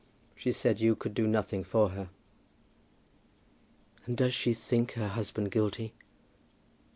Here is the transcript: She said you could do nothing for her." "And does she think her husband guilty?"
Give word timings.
She 0.35 0.51
said 0.51 0.81
you 0.81 0.95
could 0.95 1.13
do 1.13 1.27
nothing 1.27 1.63
for 1.63 1.89
her." 1.89 2.09
"And 4.07 4.17
does 4.17 4.33
she 4.33 4.51
think 4.55 4.93
her 4.93 5.09
husband 5.09 5.51
guilty?" 5.51 5.93